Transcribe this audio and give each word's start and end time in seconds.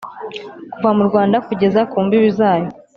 kuva 0.73 0.89
mu 0.97 1.03
Rwanda 1.09 1.37
kugeza 1.47 1.81
ku 1.91 1.97
mbibi 2.05 2.29
zayo 2.39 2.67